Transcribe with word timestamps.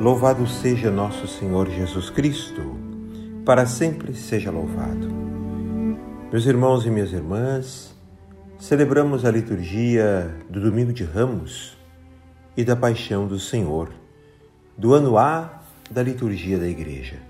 Louvado 0.00 0.44
seja 0.48 0.90
nosso 0.90 1.28
Senhor 1.28 1.70
Jesus 1.70 2.10
Cristo, 2.10 2.76
para 3.44 3.64
sempre 3.64 4.12
seja 4.12 4.50
louvado. 4.50 5.08
Meus 6.32 6.46
irmãos 6.46 6.84
e 6.84 6.90
minhas 6.90 7.12
irmãs, 7.12 7.94
celebramos 8.58 9.24
a 9.24 9.30
liturgia 9.30 10.36
do 10.50 10.60
Domingo 10.60 10.92
de 10.92 11.04
Ramos 11.04 11.78
e 12.56 12.64
da 12.64 12.74
Paixão 12.74 13.28
do 13.28 13.38
Senhor, 13.38 13.90
do 14.76 14.94
ano 14.94 15.16
A 15.16 15.62
da 15.88 16.02
liturgia 16.02 16.58
da 16.58 16.66
Igreja. 16.66 17.22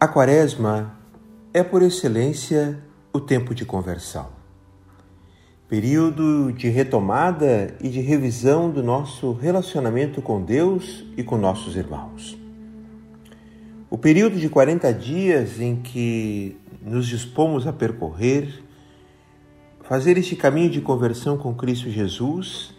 A 0.00 0.08
Quaresma 0.08 0.98
é, 1.52 1.62
por 1.62 1.80
excelência, 1.82 2.82
o 3.12 3.20
tempo 3.20 3.54
de 3.54 3.64
conversão 3.64 4.43
período 5.68 6.52
de 6.52 6.68
retomada 6.68 7.74
e 7.80 7.88
de 7.88 8.00
revisão 8.00 8.70
do 8.70 8.82
nosso 8.82 9.32
relacionamento 9.32 10.20
com 10.20 10.42
Deus 10.42 11.04
e 11.16 11.22
com 11.22 11.38
nossos 11.38 11.74
irmãos. 11.76 12.38
O 13.88 13.96
período 13.96 14.38
de 14.38 14.48
40 14.48 14.92
dias 14.92 15.60
em 15.60 15.76
que 15.76 16.56
nos 16.82 17.06
dispomos 17.06 17.66
a 17.66 17.72
percorrer, 17.72 18.62
fazer 19.82 20.18
este 20.18 20.36
caminho 20.36 20.68
de 20.68 20.80
conversão 20.80 21.38
com 21.38 21.54
Cristo 21.54 21.88
Jesus, 21.88 22.74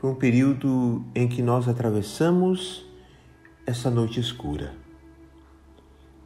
foi 0.00 0.10
um 0.10 0.14
período 0.14 1.04
em 1.14 1.26
que 1.26 1.40
nós 1.40 1.68
atravessamos 1.68 2.84
essa 3.66 3.90
noite 3.90 4.20
escura. 4.20 4.72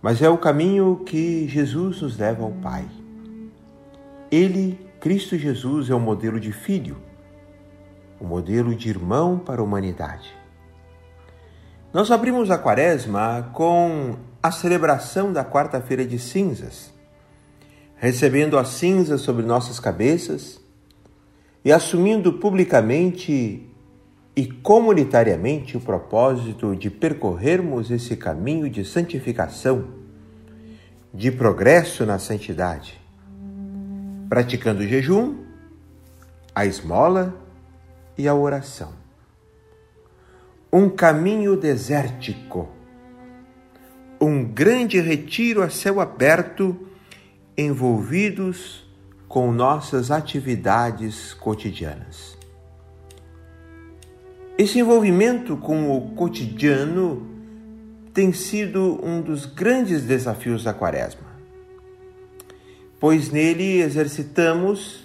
Mas 0.02 0.20
é 0.22 0.28
o 0.28 0.38
caminho 0.38 1.02
que 1.06 1.46
Jesus 1.48 2.02
nos 2.02 2.18
leva 2.18 2.42
ao 2.42 2.50
Pai. 2.50 2.84
Ele 4.30 4.78
Cristo 5.04 5.36
Jesus 5.36 5.90
é 5.90 5.94
o 5.94 6.00
modelo 6.00 6.40
de 6.40 6.50
filho, 6.50 6.96
o 8.18 8.24
modelo 8.24 8.74
de 8.74 8.88
irmão 8.88 9.38
para 9.38 9.60
a 9.60 9.62
humanidade. 9.62 10.34
Nós 11.92 12.10
abrimos 12.10 12.50
a 12.50 12.56
quaresma 12.56 13.50
com 13.52 14.16
a 14.42 14.50
celebração 14.50 15.30
da 15.30 15.44
quarta-feira 15.44 16.06
de 16.06 16.18
cinzas, 16.18 16.90
recebendo 17.96 18.56
as 18.56 18.68
cinzas 18.68 19.20
sobre 19.20 19.44
nossas 19.44 19.78
cabeças 19.78 20.58
e 21.62 21.70
assumindo 21.70 22.32
publicamente 22.32 23.68
e 24.34 24.46
comunitariamente 24.46 25.76
o 25.76 25.80
propósito 25.82 26.74
de 26.74 26.88
percorrermos 26.88 27.90
esse 27.90 28.16
caminho 28.16 28.70
de 28.70 28.86
santificação, 28.86 29.84
de 31.12 31.30
progresso 31.30 32.06
na 32.06 32.18
santidade 32.18 33.03
praticando 34.28 34.82
o 34.82 34.86
jejum, 34.86 35.44
a 36.54 36.64
esmola 36.64 37.34
e 38.16 38.28
a 38.28 38.34
oração. 38.34 38.92
Um 40.72 40.88
caminho 40.88 41.56
desértico, 41.56 42.68
um 44.20 44.44
grande 44.44 45.00
retiro 45.00 45.62
a 45.62 45.70
céu 45.70 46.00
aberto, 46.00 46.88
envolvidos 47.56 48.84
com 49.28 49.52
nossas 49.52 50.10
atividades 50.10 51.34
cotidianas. 51.34 52.36
Esse 54.56 54.78
envolvimento 54.78 55.56
com 55.56 55.96
o 55.96 56.14
cotidiano 56.14 57.28
tem 58.12 58.32
sido 58.32 59.00
um 59.04 59.20
dos 59.20 59.46
grandes 59.46 60.04
desafios 60.04 60.62
da 60.62 60.72
Quaresma 60.72 61.23
pois 63.00 63.30
nele 63.30 63.80
exercitamos 63.80 65.04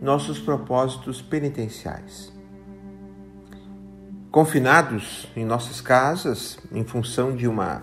nossos 0.00 0.38
propósitos 0.38 1.20
penitenciais. 1.20 2.32
Confinados 4.30 5.28
em 5.36 5.44
nossas 5.44 5.80
casas, 5.80 6.58
em 6.72 6.84
função 6.84 7.34
de 7.34 7.48
uma 7.48 7.82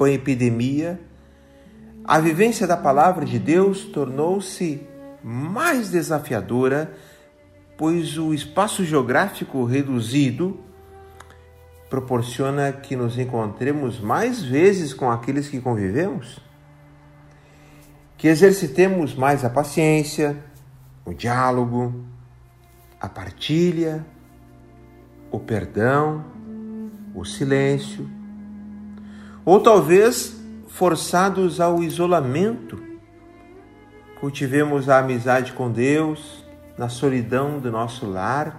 epidemia, 0.00 1.00
a 2.04 2.18
vivência 2.20 2.66
da 2.66 2.76
palavra 2.76 3.24
de 3.24 3.38
Deus 3.38 3.84
tornou-se 3.84 4.86
mais 5.22 5.90
desafiadora, 5.90 6.92
pois 7.78 8.18
o 8.18 8.34
espaço 8.34 8.84
geográfico 8.84 9.64
reduzido 9.64 10.60
proporciona 11.88 12.72
que 12.72 12.94
nos 12.94 13.18
encontremos 13.18 14.00
mais 14.00 14.42
vezes 14.42 14.92
com 14.92 15.10
aqueles 15.10 15.48
que 15.48 15.60
convivemos 15.60 16.40
que 18.24 18.28
exercitemos 18.28 19.14
mais 19.14 19.44
a 19.44 19.50
paciência, 19.50 20.42
o 21.04 21.12
diálogo, 21.12 22.06
a 22.98 23.06
partilha, 23.06 24.02
o 25.30 25.38
perdão, 25.38 26.24
o 27.14 27.22
silêncio, 27.26 28.08
ou 29.44 29.60
talvez 29.60 30.42
forçados 30.68 31.60
ao 31.60 31.82
isolamento, 31.82 32.82
cultivemos 34.18 34.88
a 34.88 35.00
amizade 35.00 35.52
com 35.52 35.70
Deus 35.70 36.46
na 36.78 36.88
solidão 36.88 37.58
do 37.58 37.70
nosso 37.70 38.06
lar, 38.06 38.58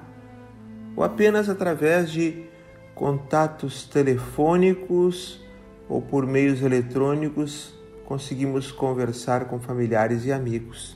ou 0.96 1.04
apenas 1.04 1.50
através 1.50 2.12
de 2.12 2.46
contatos 2.94 3.84
telefônicos 3.86 5.44
ou 5.90 6.04
por 6.04 6.28
meios 6.28 6.62
eletrônicos 6.62 7.74
conseguimos 8.06 8.72
conversar 8.72 9.46
com 9.46 9.60
familiares 9.60 10.26
e 10.26 10.32
amigos. 10.32 10.96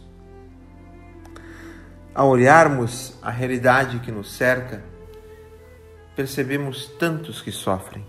Ao 2.13 2.29
olharmos 2.29 3.17
a 3.21 3.31
realidade 3.31 3.99
que 3.99 4.11
nos 4.11 4.31
cerca, 4.31 4.83
percebemos 6.15 6.87
tantos 6.99 7.41
que 7.41 7.51
sofrem. 7.51 8.05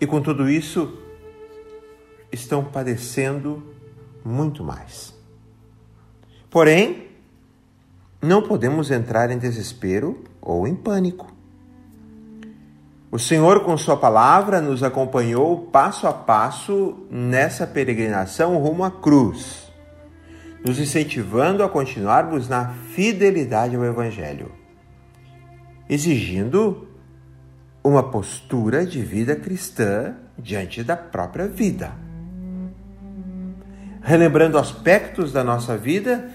E 0.00 0.06
com 0.06 0.20
tudo 0.20 0.48
isso, 0.48 0.98
estão 2.30 2.64
padecendo 2.64 3.74
muito 4.24 4.62
mais. 4.62 5.14
Porém, 6.50 7.08
não 8.22 8.42
podemos 8.42 8.90
entrar 8.90 9.30
em 9.30 9.38
desespero 9.38 10.22
ou 10.40 10.66
em 10.66 10.74
pânico. 10.74 11.33
O 13.14 13.18
Senhor, 13.20 13.60
com 13.60 13.76
Sua 13.76 13.96
palavra, 13.96 14.60
nos 14.60 14.82
acompanhou 14.82 15.68
passo 15.70 16.08
a 16.08 16.12
passo 16.12 17.06
nessa 17.08 17.64
peregrinação 17.64 18.58
rumo 18.58 18.82
à 18.82 18.90
cruz, 18.90 19.72
nos 20.66 20.80
incentivando 20.80 21.62
a 21.62 21.68
continuarmos 21.68 22.48
na 22.48 22.70
fidelidade 22.70 23.76
ao 23.76 23.84
Evangelho, 23.84 24.50
exigindo 25.88 26.88
uma 27.84 28.02
postura 28.02 28.84
de 28.84 29.00
vida 29.00 29.36
cristã 29.36 30.16
diante 30.36 30.82
da 30.82 30.96
própria 30.96 31.46
vida. 31.46 31.92
Relembrando 34.02 34.58
aspectos 34.58 35.32
da 35.32 35.44
nossa 35.44 35.76
vida 35.76 36.32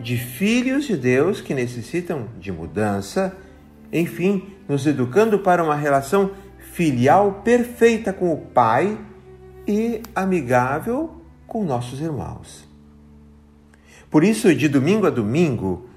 de 0.00 0.16
filhos 0.16 0.84
de 0.84 0.96
Deus 0.96 1.40
que 1.40 1.54
necessitam 1.54 2.26
de 2.40 2.50
mudança 2.50 3.36
enfim, 3.92 4.54
nos 4.68 4.86
educando 4.86 5.38
para 5.38 5.62
uma 5.62 5.76
relação 5.76 6.30
filial 6.72 7.42
perfeita 7.44 8.12
com 8.12 8.32
o 8.32 8.38
Pai 8.38 8.98
e 9.66 10.00
amigável 10.14 11.22
com 11.46 11.64
nossos 11.64 12.00
irmãos. 12.00 12.66
Por 14.10 14.24
isso, 14.24 14.54
de 14.54 14.68
domingo 14.68 15.06
a 15.06 15.10
domingo, 15.10 15.88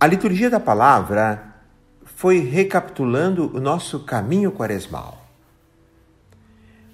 a 0.00 0.06
liturgia 0.06 0.48
da 0.48 0.60
palavra 0.60 1.54
foi 2.04 2.38
recapitulando 2.38 3.54
o 3.54 3.60
nosso 3.60 4.00
caminho 4.00 4.50
quaresmal. 4.50 5.26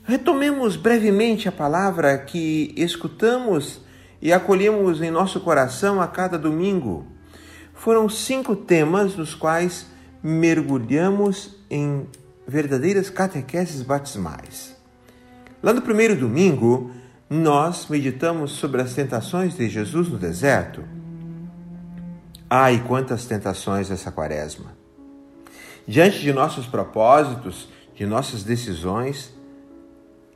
Retomemos 0.02 0.76
brevemente 0.76 1.48
a 1.48 1.52
palavra 1.52 2.18
que 2.18 2.74
escutamos 2.76 3.80
e 4.20 4.32
acolhemos 4.32 5.00
em 5.00 5.10
nosso 5.10 5.40
coração 5.40 6.00
a 6.00 6.06
cada 6.06 6.38
domingo 6.38 7.13
foram 7.74 8.08
cinco 8.08 8.56
temas 8.56 9.16
nos 9.16 9.34
quais 9.34 9.86
mergulhamos 10.22 11.56
em 11.68 12.06
verdadeiras 12.46 13.10
catequeses 13.10 13.82
batismais. 13.82 14.74
Lá 15.62 15.72
no 15.72 15.82
primeiro 15.82 16.16
domingo, 16.16 16.90
nós 17.28 17.86
meditamos 17.88 18.52
sobre 18.52 18.80
as 18.80 18.94
tentações 18.94 19.56
de 19.56 19.68
Jesus 19.68 20.08
no 20.08 20.18
deserto. 20.18 20.84
Ai, 22.48 22.82
quantas 22.86 23.26
tentações 23.26 23.90
essa 23.90 24.12
quaresma! 24.12 24.72
Diante 25.86 26.20
de 26.20 26.32
nossos 26.32 26.66
propósitos, 26.66 27.68
de 27.94 28.06
nossas 28.06 28.42
decisões, 28.42 29.34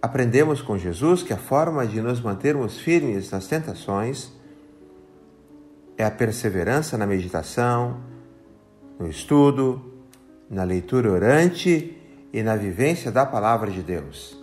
aprendemos 0.01 0.61
com 0.61 0.77
Jesus 0.77 1.23
que 1.23 1.33
a 1.33 1.39
forma 1.39 1.87
de 1.87 2.01
nos 2.01 2.21
mantermos 2.21 2.79
firmes 2.79 3.31
nas 3.31 3.47
tentações 3.47 4.33
é 5.99 6.05
a 6.05 6.11
perseverança 6.13 6.97
na 6.97 7.05
meditação, 7.05 7.99
no 9.01 9.09
estudo, 9.09 9.83
na 10.49 10.63
leitura 10.63 11.11
orante 11.11 11.99
e 12.33 12.41
na 12.41 12.55
vivência 12.55 13.11
da 13.11 13.27
palavra 13.27 13.69
de 13.69 13.83
Deus. 13.83 14.39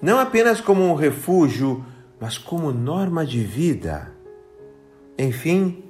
Não 0.00 0.20
apenas 0.20 0.60
como 0.60 0.84
um 0.84 0.94
refúgio, 0.94 1.84
mas 2.20 2.38
como 2.38 2.72
norma 2.72 3.26
de 3.26 3.42
vida. 3.42 4.12
Enfim, 5.18 5.82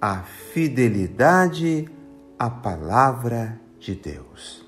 a 0.00 0.22
fidelidade 0.52 1.88
à 2.36 2.50
palavra 2.50 3.60
de 3.78 3.94
Deus. 3.94 4.66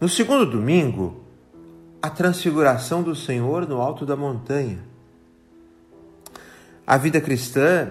No 0.00 0.08
segundo 0.08 0.46
domingo, 0.46 1.22
a 2.00 2.08
transfiguração 2.08 3.02
do 3.02 3.14
Senhor 3.14 3.68
no 3.68 3.82
alto 3.82 4.06
da 4.06 4.16
montanha. 4.16 4.78
A 6.86 6.96
vida 6.96 7.20
cristã 7.20 7.90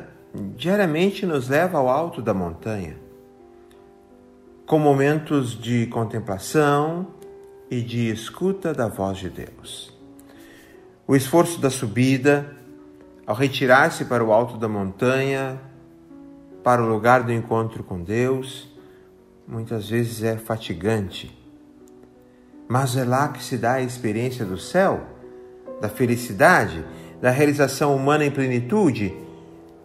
diariamente 0.55 1.25
nos 1.25 1.47
leva 1.49 1.77
ao 1.77 1.89
alto 1.89 2.21
da 2.21 2.33
montanha, 2.33 2.97
com 4.65 4.79
momentos 4.79 5.59
de 5.59 5.85
contemplação 5.87 7.07
e 7.69 7.81
de 7.81 8.09
escuta 8.09 8.73
da 8.73 8.87
voz 8.87 9.17
de 9.17 9.29
Deus. 9.29 9.93
O 11.07 11.15
esforço 11.15 11.59
da 11.59 11.69
subida, 11.69 12.55
ao 13.25 13.35
retirar-se 13.35 14.05
para 14.05 14.23
o 14.23 14.31
alto 14.33 14.57
da 14.57 14.67
montanha, 14.67 15.59
para 16.63 16.81
o 16.81 16.87
lugar 16.87 17.23
do 17.23 17.31
encontro 17.31 17.83
com 17.83 18.01
Deus, 18.01 18.67
muitas 19.47 19.89
vezes 19.89 20.23
é 20.23 20.37
fatigante 20.37 21.45
mas 22.67 22.97
é 22.97 23.03
lá 23.03 23.27
que 23.29 23.43
se 23.43 23.57
dá 23.57 23.73
a 23.73 23.81
experiência 23.81 24.43
do 24.43 24.57
céu, 24.57 25.01
da 25.79 25.89
felicidade, 25.89 26.83
da 27.21 27.29
realização 27.29 27.95
humana 27.95 28.25
em 28.25 28.31
plenitude, 28.31 29.13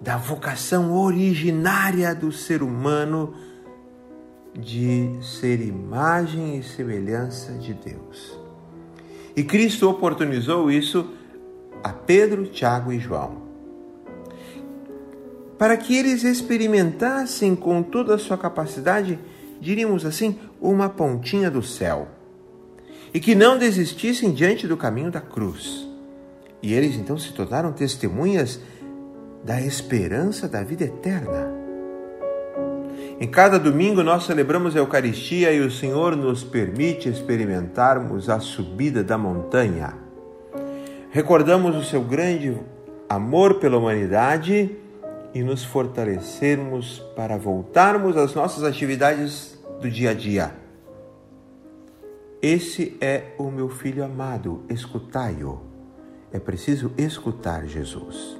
da 0.00 0.16
vocação 0.16 0.94
originária 0.94 2.14
do 2.14 2.32
ser 2.32 2.62
humano 2.62 3.34
de 4.58 5.18
ser 5.22 5.60
imagem 5.60 6.58
e 6.58 6.62
semelhança 6.62 7.52
de 7.52 7.74
Deus. 7.74 8.38
E 9.36 9.44
Cristo 9.44 9.88
oportunizou 9.88 10.70
isso 10.70 11.10
a 11.84 11.90
Pedro, 11.90 12.46
Tiago 12.46 12.92
e 12.92 12.98
João. 12.98 13.42
Para 15.56 15.76
que 15.76 15.96
eles 15.96 16.24
experimentassem 16.24 17.54
com 17.54 17.82
toda 17.82 18.14
a 18.14 18.18
sua 18.18 18.36
capacidade, 18.36 19.18
diríamos 19.60 20.04
assim, 20.04 20.38
uma 20.60 20.88
pontinha 20.88 21.50
do 21.50 21.62
céu 21.62 22.08
e 23.12 23.20
que 23.20 23.34
não 23.34 23.58
desistissem 23.58 24.32
diante 24.32 24.66
do 24.66 24.76
caminho 24.76 25.10
da 25.10 25.20
cruz. 25.20 25.86
E 26.62 26.72
eles 26.72 26.96
então 26.96 27.18
se 27.18 27.32
tornaram 27.32 27.72
testemunhas 27.72 28.60
da 29.44 29.60
esperança 29.60 30.48
da 30.48 30.62
vida 30.62 30.84
eterna. 30.84 31.60
Em 33.20 33.28
cada 33.28 33.58
domingo 33.58 34.02
nós 34.02 34.24
celebramos 34.24 34.74
a 34.74 34.78
Eucaristia 34.78 35.52
e 35.52 35.60
o 35.60 35.70
Senhor 35.70 36.16
nos 36.16 36.42
permite 36.42 37.08
experimentarmos 37.08 38.30
a 38.30 38.40
subida 38.40 39.04
da 39.04 39.18
montanha. 39.18 39.94
Recordamos 41.10 41.76
o 41.76 41.84
seu 41.84 42.02
grande 42.02 42.56
amor 43.08 43.56
pela 43.58 43.76
humanidade 43.76 44.74
e 45.34 45.42
nos 45.42 45.64
fortalecermos 45.64 47.00
para 47.14 47.36
voltarmos 47.36 48.16
às 48.16 48.34
nossas 48.34 48.64
atividades 48.64 49.58
do 49.80 49.90
dia 49.90 50.10
a 50.10 50.14
dia. 50.14 50.54
Esse 52.40 52.96
é 53.02 53.34
o 53.36 53.50
meu 53.50 53.68
filho 53.68 54.02
amado, 54.02 54.62
escutai-o. 54.70 55.60
É 56.32 56.38
preciso 56.38 56.90
escutar 56.96 57.66
Jesus. 57.66 58.39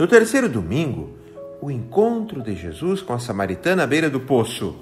No 0.00 0.08
terceiro 0.08 0.48
domingo, 0.48 1.10
o 1.60 1.70
encontro 1.70 2.42
de 2.42 2.56
Jesus 2.56 3.02
com 3.02 3.12
a 3.12 3.18
samaritana 3.18 3.82
à 3.82 3.86
beira 3.86 4.08
do 4.08 4.18
poço. 4.18 4.74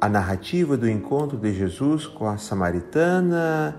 A 0.00 0.08
narrativa 0.08 0.74
do 0.74 0.88
encontro 0.88 1.36
de 1.36 1.52
Jesus 1.52 2.06
com 2.06 2.26
a 2.26 2.38
samaritana 2.38 3.78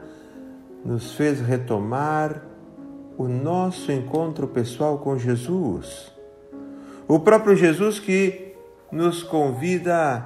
nos 0.85 1.15
fez 1.15 1.41
retomar 1.41 2.39
o 3.17 3.27
nosso 3.27 3.91
encontro 3.91 4.47
pessoal 4.47 4.99
com 4.99 5.17
Jesus. 5.17 6.11
O 7.07 7.19
próprio 7.19 7.55
Jesus 7.55 7.97
que 7.97 8.53
nos 8.91 9.23
convida 9.23 10.23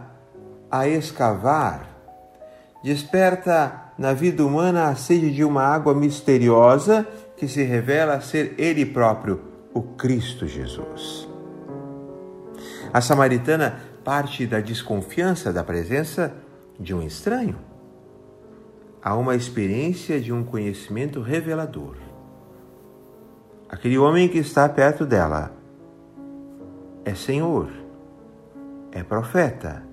a 0.70 0.90
escavar 0.90 1.88
desperta 2.84 3.94
na 3.98 4.12
vida 4.12 4.46
humana 4.46 4.90
a 4.90 4.96
sede 4.96 5.32
de 5.32 5.46
uma 5.46 5.64
água 5.64 5.94
misteriosa 5.94 7.08
que 7.40 7.48
se 7.48 7.64
revela 7.64 8.20
ser 8.20 8.54
Ele 8.58 8.86
próprio, 8.86 9.42
o 9.74 9.82
Cristo 9.82 10.46
Jesus. 10.46 11.28
A 12.92 13.00
samaritana 13.00 13.80
parte 14.04 14.46
da 14.46 14.60
desconfiança 14.60 15.54
da 15.54 15.64
presença 15.64 16.36
de 16.78 16.94
um 16.94 17.02
estranho 17.02 17.58
a 19.02 19.16
uma 19.16 19.36
experiência 19.36 20.20
de 20.20 20.34
um 20.34 20.44
conhecimento 20.44 21.22
revelador. 21.22 21.96
Aquele 23.70 23.98
homem 23.98 24.28
que 24.28 24.40
está 24.40 24.68
perto 24.68 25.06
dela 25.06 25.54
é 27.06 27.14
Senhor, 27.14 27.72
é 28.92 29.02
profeta, 29.02 29.84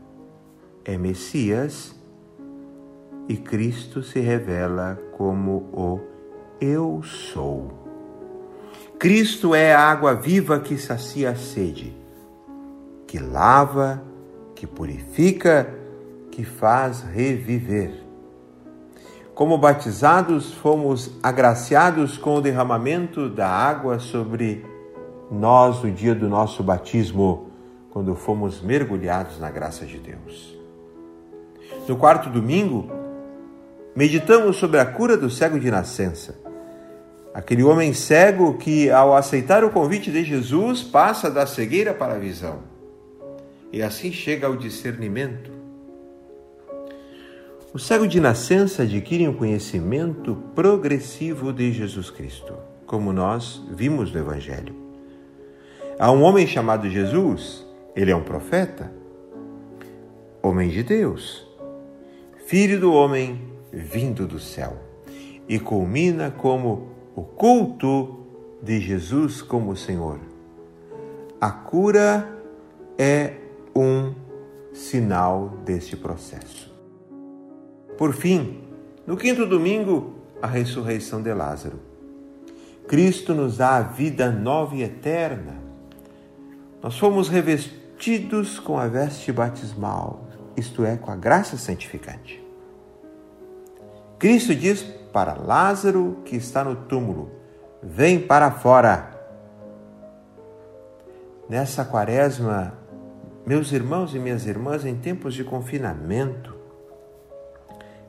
é 0.84 0.98
Messias 0.98 1.94
e 3.28 3.36
Cristo 3.36 4.02
se 4.02 4.18
revela 4.18 4.98
como 5.12 5.68
o 5.72 6.15
Eu 6.60 7.02
sou. 7.02 7.70
Cristo 8.98 9.54
é 9.54 9.74
a 9.74 9.90
água 9.90 10.14
viva 10.14 10.58
que 10.58 10.78
sacia 10.78 11.30
a 11.30 11.36
sede, 11.36 11.94
que 13.06 13.18
lava, 13.18 14.02
que 14.54 14.66
purifica, 14.66 15.68
que 16.30 16.44
faz 16.44 17.02
reviver. 17.02 17.92
Como 19.34 19.58
batizados, 19.58 20.54
fomos 20.54 21.10
agraciados 21.22 22.16
com 22.16 22.36
o 22.36 22.40
derramamento 22.40 23.28
da 23.28 23.48
água 23.48 23.98
sobre 23.98 24.64
nós 25.30 25.82
no 25.82 25.90
dia 25.90 26.14
do 26.14 26.26
nosso 26.26 26.62
batismo, 26.62 27.50
quando 27.90 28.14
fomos 28.14 28.62
mergulhados 28.62 29.38
na 29.38 29.50
graça 29.50 29.84
de 29.84 29.98
Deus. 29.98 30.58
No 31.86 31.96
quarto 31.96 32.30
domingo, 32.30 33.05
meditamos 33.96 34.56
sobre 34.56 34.78
a 34.78 34.84
cura 34.86 35.16
do 35.16 35.30
cego 35.30 35.58
de 35.58 35.70
nascença. 35.70 36.38
Aquele 37.34 37.64
homem 37.64 37.92
cego 37.92 38.54
que, 38.54 38.90
ao 38.90 39.16
aceitar 39.16 39.64
o 39.64 39.70
convite 39.70 40.10
de 40.10 40.22
Jesus, 40.22 40.82
passa 40.82 41.30
da 41.30 41.46
cegueira 41.46 41.92
para 41.92 42.14
a 42.14 42.18
visão 42.18 42.76
e 43.72 43.82
assim 43.82 44.12
chega 44.12 44.46
ao 44.46 44.56
discernimento. 44.56 45.50
O 47.74 47.78
cego 47.78 48.06
de 48.06 48.20
nascença 48.20 48.84
adquire 48.84 49.28
um 49.28 49.34
conhecimento 49.34 50.34
progressivo 50.54 51.52
de 51.52 51.72
Jesus 51.72 52.08
Cristo, 52.08 52.54
como 52.86 53.12
nós 53.12 53.62
vimos 53.70 54.10
no 54.12 54.18
Evangelho. 54.18 54.74
Há 55.98 56.10
um 56.10 56.22
homem 56.22 56.46
chamado 56.46 56.88
Jesus, 56.88 57.66
ele 57.94 58.10
é 58.10 58.16
um 58.16 58.22
profeta, 58.22 58.90
homem 60.42 60.70
de 60.70 60.82
Deus, 60.82 61.46
filho 62.46 62.80
do 62.80 62.92
homem 62.94 63.42
vindo 63.76 64.26
do 64.26 64.40
céu 64.40 64.78
e 65.46 65.58
culmina 65.58 66.30
como 66.30 66.88
o 67.14 67.22
culto 67.22 68.20
de 68.62 68.80
Jesus 68.80 69.42
como 69.42 69.76
Senhor. 69.76 70.18
A 71.38 71.50
cura 71.50 72.26
é 72.96 73.34
um 73.74 74.14
sinal 74.72 75.50
deste 75.64 75.94
processo. 75.94 76.74
Por 77.98 78.14
fim, 78.14 78.62
no 79.06 79.16
quinto 79.16 79.44
domingo, 79.46 80.14
a 80.40 80.46
ressurreição 80.46 81.22
de 81.22 81.32
Lázaro. 81.32 81.78
Cristo 82.88 83.34
nos 83.34 83.58
dá 83.58 83.76
a 83.76 83.82
vida 83.82 84.30
nova 84.30 84.74
e 84.74 84.82
eterna. 84.82 85.60
Nós 86.82 86.98
fomos 86.98 87.28
revestidos 87.28 88.58
com 88.58 88.78
a 88.78 88.86
veste 88.86 89.32
batismal, 89.32 90.28
isto 90.56 90.84
é, 90.84 90.96
com 90.96 91.10
a 91.10 91.16
graça 91.16 91.56
santificante. 91.56 92.45
Cristo 94.18 94.54
diz 94.54 94.82
para 95.12 95.34
Lázaro 95.34 96.22
que 96.24 96.36
está 96.36 96.64
no 96.64 96.74
túmulo: 96.74 97.30
Vem 97.82 98.20
para 98.20 98.50
fora. 98.50 99.14
Nessa 101.48 101.84
quaresma, 101.84 102.74
meus 103.46 103.70
irmãos 103.70 104.14
e 104.14 104.18
minhas 104.18 104.46
irmãs, 104.46 104.84
em 104.84 104.96
tempos 104.96 105.34
de 105.34 105.44
confinamento, 105.44 106.54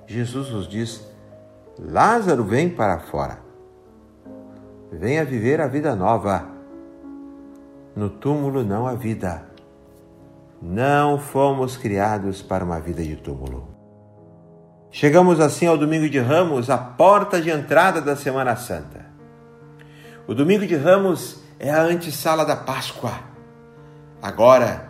Jesus 0.08 0.50
nos 0.50 0.68
diz: 0.68 1.06
Lázaro, 1.78 2.44
vem 2.44 2.70
para 2.70 3.00
fora. 3.00 3.40
Venha 4.92 5.26
viver 5.26 5.60
a 5.62 5.68
vida 5.68 5.96
nova. 5.96 6.48
No 7.96 8.10
túmulo 8.10 8.64
não 8.64 8.88
há 8.88 8.94
vida. 8.94 9.46
Não 10.62 11.20
fomos 11.20 11.78
criados 11.78 12.42
para 12.42 12.64
uma 12.64 12.80
vida 12.80 13.04
de 13.04 13.16
túmulo. 13.16 13.77
Chegamos 15.00 15.40
assim 15.40 15.68
ao 15.68 15.78
domingo 15.78 16.10
de 16.10 16.18
Ramos, 16.18 16.72
a 16.72 16.78
porta 16.80 17.40
de 17.40 17.52
entrada 17.52 18.02
da 18.02 18.16
Semana 18.16 18.56
Santa. 18.56 19.06
O 20.26 20.34
domingo 20.34 20.66
de 20.66 20.76
Ramos 20.76 21.40
é 21.60 21.70
a 21.70 21.84
antessala 21.84 22.44
da 22.44 22.56
Páscoa. 22.56 23.14
Agora, 24.20 24.90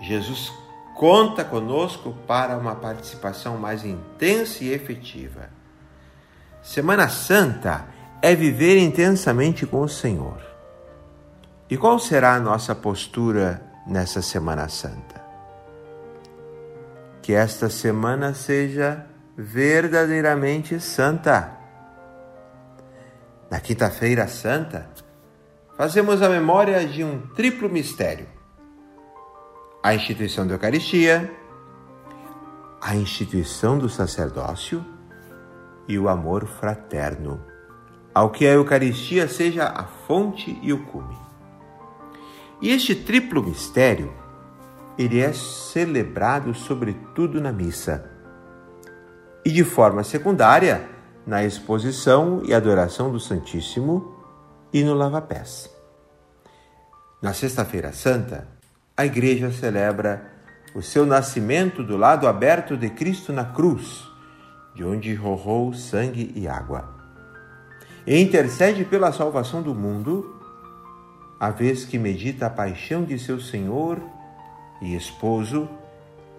Jesus 0.00 0.52
conta 0.94 1.42
conosco 1.44 2.14
para 2.28 2.56
uma 2.56 2.76
participação 2.76 3.58
mais 3.58 3.84
intensa 3.84 4.62
e 4.62 4.72
efetiva. 4.72 5.50
Semana 6.62 7.08
Santa 7.08 7.86
é 8.22 8.36
viver 8.36 8.78
intensamente 8.78 9.66
com 9.66 9.80
o 9.80 9.88
Senhor. 9.88 10.40
E 11.68 11.76
qual 11.76 11.98
será 11.98 12.36
a 12.36 12.40
nossa 12.40 12.72
postura 12.72 13.60
nessa 13.84 14.22
Semana 14.22 14.68
Santa? 14.68 15.24
que 17.24 17.32
esta 17.32 17.70
semana 17.70 18.34
seja 18.34 19.06
verdadeiramente 19.36 20.78
santa. 20.78 21.58
Na 23.50 23.60
Quinta-feira 23.60 24.26
Santa, 24.26 24.88
fazemos 25.76 26.22
a 26.22 26.28
memória 26.28 26.86
de 26.86 27.04
um 27.04 27.20
triplo 27.34 27.68
mistério: 27.68 28.26
a 29.82 29.94
instituição 29.94 30.46
da 30.46 30.54
Eucaristia, 30.54 31.30
a 32.80 32.94
instituição 32.94 33.78
do 33.78 33.88
sacerdócio 33.88 34.84
e 35.86 35.98
o 35.98 36.08
amor 36.08 36.46
fraterno, 36.46 37.44
ao 38.14 38.30
que 38.30 38.46
a 38.46 38.52
Eucaristia 38.52 39.28
seja 39.28 39.66
a 39.66 39.84
fonte 39.84 40.58
e 40.62 40.72
o 40.72 40.84
cume. 40.86 41.16
E 42.62 42.70
este 42.70 42.94
triplo 42.94 43.42
mistério, 43.42 44.12
ele 44.96 45.20
é 45.20 45.32
celebrado 45.32 46.54
sobretudo 46.54 47.40
na 47.40 47.52
missa 47.52 48.13
e 49.44 49.50
de 49.50 49.62
forma 49.62 50.02
secundária 50.02 50.88
na 51.26 51.44
exposição 51.44 52.42
e 52.44 52.54
adoração 52.54 53.10
do 53.10 53.20
Santíssimo 53.20 54.14
e 54.72 54.82
no 54.82 54.94
lava-pés. 54.94 55.70
Na 57.22 57.32
Sexta-feira 57.32 57.92
Santa, 57.92 58.48
a 58.96 59.04
Igreja 59.04 59.50
celebra 59.50 60.30
o 60.74 60.82
seu 60.82 61.06
nascimento 61.06 61.82
do 61.82 61.96
lado 61.96 62.26
aberto 62.26 62.76
de 62.76 62.90
Cristo 62.90 63.32
na 63.32 63.44
cruz, 63.44 64.04
de 64.74 64.84
onde 64.84 65.14
jorrou 65.14 65.72
sangue 65.72 66.32
e 66.34 66.48
água. 66.48 66.94
E 68.06 68.20
intercede 68.20 68.84
pela 68.84 69.12
salvação 69.12 69.62
do 69.62 69.74
mundo, 69.74 70.38
a 71.38 71.50
vez 71.50 71.84
que 71.84 71.98
medita 71.98 72.46
a 72.46 72.50
paixão 72.50 73.04
de 73.04 73.18
seu 73.18 73.40
Senhor 73.40 74.00
e 74.82 74.94
esposo 74.94 75.68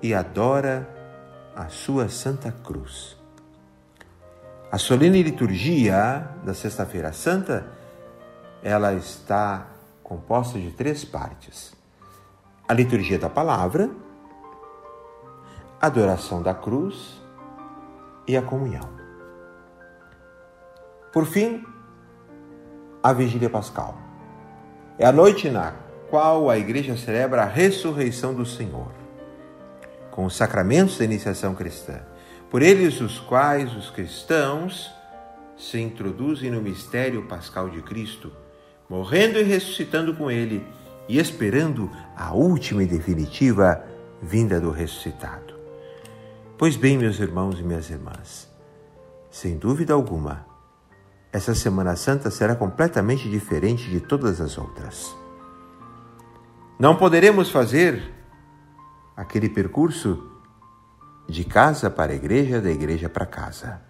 e 0.01 0.13
adora 0.13 0.94
a 1.55 1.69
sua 1.69 2.09
Santa 2.09 2.51
Cruz. 2.51 3.15
A 4.69 4.77
solene 4.77 5.23
liturgia 5.23 6.31
da 6.43 6.53
Sexta-feira 6.53 7.13
Santa, 7.13 7.65
ela 8.61 8.93
está 8.93 9.67
composta 10.03 10.59
de 10.59 10.71
três 10.71 11.05
partes. 11.05 11.73
A 12.67 12.73
liturgia 12.73 13.17
da 13.17 13.29
palavra, 13.29 13.89
a 15.79 15.87
adoração 15.87 16.41
da 16.41 16.53
cruz 16.53 17.21
e 18.27 18.35
a 18.35 18.41
comunhão. 18.41 18.89
Por 21.13 21.25
fim, 21.25 21.63
a 23.01 23.13
vigília 23.13 23.49
pascal. 23.49 23.97
É 24.97 25.05
a 25.05 25.11
noite 25.11 25.49
na 25.49 25.73
qual 26.09 26.49
a 26.49 26.57
igreja 26.57 26.97
celebra 26.97 27.43
a 27.43 27.45
ressurreição 27.45 28.33
do 28.33 28.45
Senhor, 28.45 29.04
com 30.15 30.23
os 30.23 30.35
sacramentos 30.35 30.97
da 30.97 31.03
iniciação 31.03 31.53
cristã 31.53 31.99
por 32.49 32.61
eles 32.61 33.01
os 33.01 33.19
quais 33.19 33.75
os 33.75 33.89
cristãos 33.89 34.89
se 35.57 35.77
introduzem 35.77 36.49
no 36.49 36.61
mistério 36.61 37.23
pascal 37.23 37.69
de 37.69 37.81
Cristo, 37.81 38.31
morrendo 38.89 39.37
e 39.37 39.43
ressuscitando 39.43 40.13
com 40.13 40.31
ele 40.31 40.65
e 41.09 41.19
esperando 41.19 41.91
a 42.15 42.33
última 42.33 42.81
e 42.81 42.85
definitiva 42.85 43.83
vinda 44.21 44.57
do 44.57 44.71
ressuscitado. 44.71 45.53
Pois 46.57 46.77
bem, 46.77 46.97
meus 46.97 47.19
irmãos 47.19 47.59
e 47.59 47.63
minhas 47.63 47.89
irmãs, 47.89 48.49
sem 49.29 49.57
dúvida 49.57 49.93
alguma, 49.93 50.45
essa 51.33 51.53
Semana 51.53 51.97
Santa 51.97 52.31
será 52.31 52.55
completamente 52.55 53.29
diferente 53.29 53.89
de 53.89 53.99
todas 53.99 54.39
as 54.39 54.57
outras. 54.57 55.13
Não 56.79 56.95
poderemos 56.95 57.49
fazer 57.49 58.14
aquele 59.15 59.49
percurso 59.49 60.31
de 61.27 61.43
casa 61.43 61.89
para 61.89 62.11
a 62.11 62.15
igreja, 62.15 62.61
da 62.61 62.69
igreja 62.69 63.09
para 63.09 63.25
casa. 63.25 63.81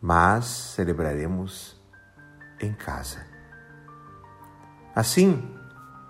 Mas 0.00 0.46
celebraremos 0.46 1.76
em 2.60 2.72
casa. 2.72 3.26
Assim, 4.94 5.42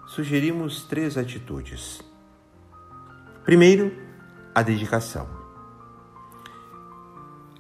sugerimos 0.07 0.85
três 0.85 1.17
atitudes. 1.17 2.01
Primeiro, 3.45 3.93
a 4.55 4.63
dedicação. 4.63 5.29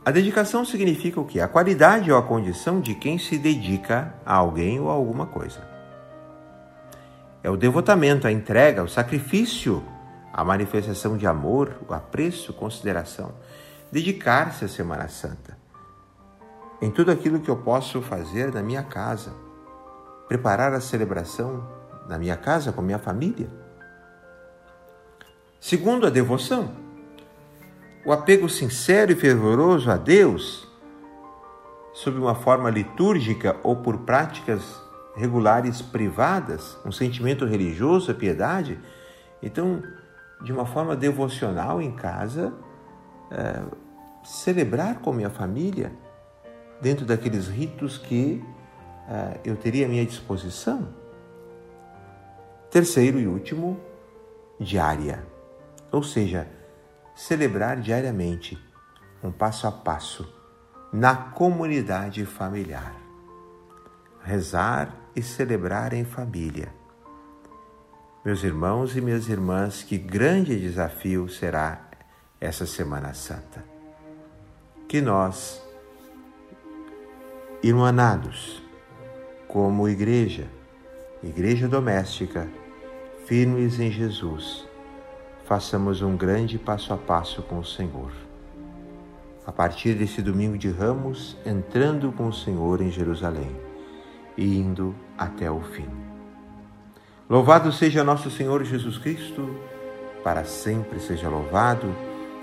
A 0.04 0.10
dedicação 0.10 0.64
significa 0.64 1.20
o 1.20 1.26
que? 1.26 1.40
A 1.40 1.48
qualidade 1.48 2.10
ou 2.10 2.18
a 2.18 2.22
condição 2.22 2.80
de 2.80 2.94
quem 2.94 3.18
se 3.18 3.36
dedica 3.36 4.14
a 4.24 4.34
alguém 4.34 4.80
ou 4.80 4.88
a 4.88 4.92
alguma 4.92 5.26
coisa. 5.26 5.69
É 7.42 7.50
o 7.50 7.56
devotamento, 7.56 8.26
a 8.26 8.32
entrega, 8.32 8.82
o 8.82 8.88
sacrifício 8.88 9.82
a 10.32 10.44
manifestação 10.44 11.16
de 11.16 11.26
amor, 11.26 11.76
o 11.88 11.92
apreço, 11.92 12.52
consideração. 12.52 13.32
Dedicar-se 13.90 14.64
à 14.64 14.68
Semana 14.68 15.08
Santa. 15.08 15.58
Em 16.80 16.90
tudo 16.90 17.10
aquilo 17.10 17.40
que 17.40 17.50
eu 17.50 17.56
posso 17.56 18.00
fazer 18.00 18.52
na 18.52 18.62
minha 18.62 18.82
casa. 18.82 19.32
Preparar 20.28 20.72
a 20.72 20.80
celebração 20.80 21.68
na 22.08 22.18
minha 22.18 22.36
casa 22.36 22.72
com 22.72 22.80
minha 22.80 22.98
família. 22.98 23.48
Segundo, 25.60 26.06
a 26.06 26.10
devoção. 26.10 26.74
O 28.04 28.12
apego 28.12 28.48
sincero 28.48 29.12
e 29.12 29.16
fervoroso 29.16 29.90
a 29.90 29.96
Deus, 29.96 30.66
sob 31.92 32.18
uma 32.18 32.34
forma 32.34 32.70
litúrgica 32.70 33.56
ou 33.62 33.76
por 33.76 33.98
práticas 33.98 34.80
regulares 35.20 35.82
privadas, 35.82 36.78
um 36.84 36.90
sentimento 36.90 37.44
religioso, 37.44 38.10
a 38.10 38.14
piedade. 38.14 38.80
Então, 39.42 39.82
de 40.42 40.50
uma 40.50 40.64
forma 40.64 40.96
devocional 40.96 41.82
em 41.82 41.92
casa, 41.92 42.54
é, 43.30 43.62
celebrar 44.24 45.00
com 45.00 45.12
minha 45.12 45.28
família, 45.28 45.92
dentro 46.80 47.04
daqueles 47.04 47.48
ritos 47.48 47.98
que 47.98 48.42
é, 49.06 49.40
eu 49.44 49.56
teria 49.56 49.84
à 49.84 49.88
minha 49.88 50.06
disposição. 50.06 50.88
Terceiro 52.70 53.20
e 53.20 53.26
último, 53.26 53.78
diária, 54.58 55.26
ou 55.92 56.02
seja, 56.02 56.48
celebrar 57.14 57.78
diariamente, 57.78 58.58
um 59.22 59.30
passo 59.30 59.66
a 59.66 59.72
passo, 59.72 60.32
na 60.90 61.14
comunidade 61.14 62.24
familiar. 62.24 62.94
Rezar 64.22 64.99
e 65.14 65.22
celebrar 65.22 65.92
em 65.92 66.04
família 66.04 66.80
meus 68.22 68.44
irmãos 68.44 68.94
e 68.96 69.00
minhas 69.00 69.30
irmãs, 69.30 69.82
que 69.82 69.96
grande 69.96 70.60
desafio 70.60 71.26
será 71.26 71.88
essa 72.38 72.66
Semana 72.66 73.14
Santa. 73.14 73.64
Que 74.86 75.00
nós, 75.00 75.62
irmanados, 77.62 78.62
como 79.48 79.88
igreja, 79.88 80.46
igreja 81.22 81.66
doméstica, 81.66 82.46
firmes 83.24 83.80
em 83.80 83.90
Jesus, 83.90 84.68
façamos 85.46 86.02
um 86.02 86.14
grande 86.14 86.58
passo 86.58 86.92
a 86.92 86.98
passo 86.98 87.42
com 87.42 87.58
o 87.58 87.64
Senhor. 87.64 88.12
A 89.46 89.52
partir 89.52 89.94
desse 89.94 90.20
domingo 90.20 90.58
de 90.58 90.68
ramos, 90.68 91.38
entrando 91.46 92.12
com 92.12 92.28
o 92.28 92.34
Senhor 92.34 92.82
em 92.82 92.90
Jerusalém 92.90 93.69
e 94.40 94.58
indo 94.58 94.94
até 95.18 95.50
o 95.50 95.60
fim. 95.60 95.86
Louvado 97.28 97.70
seja 97.70 98.02
nosso 98.02 98.30
Senhor 98.30 98.64
Jesus 98.64 98.96
Cristo, 98.96 99.54
para 100.24 100.44
sempre 100.44 100.98
seja 100.98 101.28
louvado. 101.28 101.94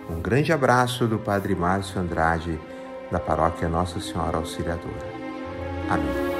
Um 0.09 0.21
grande 0.21 0.53
abraço 0.53 1.07
do 1.07 1.17
Padre 1.17 1.55
Márcio 1.55 1.99
Andrade, 1.99 2.57
da 3.11 3.19
paróquia 3.19 3.67
Nossa 3.67 3.99
Senhora 3.99 4.37
Auxiliadora. 4.37 5.17
Amém. 5.89 6.37